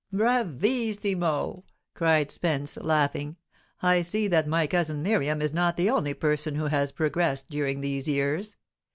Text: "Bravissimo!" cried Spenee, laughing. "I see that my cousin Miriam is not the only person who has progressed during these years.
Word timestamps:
"Bravissimo!" 0.11 1.61
cried 1.93 2.29
Spenee, 2.31 2.75
laughing. 2.83 3.35
"I 3.83 4.01
see 4.01 4.27
that 4.29 4.47
my 4.47 4.65
cousin 4.65 5.03
Miriam 5.03 5.43
is 5.43 5.53
not 5.53 5.77
the 5.77 5.91
only 5.91 6.15
person 6.15 6.55
who 6.55 6.65
has 6.65 6.91
progressed 6.91 7.51
during 7.51 7.81
these 7.81 8.07
years. 8.07 8.57